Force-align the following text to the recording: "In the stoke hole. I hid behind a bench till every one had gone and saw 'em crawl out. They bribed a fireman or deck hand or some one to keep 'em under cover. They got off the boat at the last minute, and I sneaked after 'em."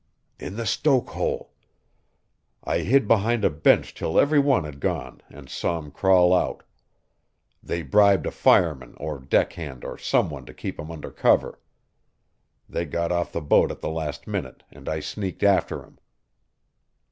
"In 0.39 0.55
the 0.55 0.65
stoke 0.65 1.11
hole. 1.11 1.53
I 2.63 2.79
hid 2.79 3.07
behind 3.07 3.45
a 3.45 3.51
bench 3.51 3.93
till 3.93 4.19
every 4.19 4.39
one 4.39 4.63
had 4.63 4.79
gone 4.79 5.21
and 5.29 5.47
saw 5.47 5.77
'em 5.77 5.91
crawl 5.91 6.33
out. 6.33 6.63
They 7.61 7.83
bribed 7.83 8.25
a 8.25 8.31
fireman 8.31 8.95
or 8.97 9.19
deck 9.19 9.53
hand 9.53 9.85
or 9.85 9.99
some 9.99 10.31
one 10.31 10.47
to 10.47 10.55
keep 10.55 10.79
'em 10.79 10.89
under 10.89 11.11
cover. 11.11 11.59
They 12.67 12.85
got 12.85 13.11
off 13.11 13.31
the 13.31 13.41
boat 13.41 13.69
at 13.69 13.81
the 13.81 13.89
last 13.91 14.25
minute, 14.25 14.63
and 14.71 14.89
I 14.89 15.01
sneaked 15.01 15.43
after 15.43 15.83
'em." 15.83 15.99